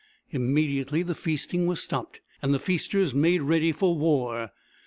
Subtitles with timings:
[0.31, 4.49] Immediately the feasting was stopped, and the feasters made ready for war.